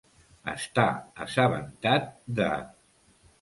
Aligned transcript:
Estar 0.53 0.85
assabentat 1.25 2.09
de. 2.41 2.49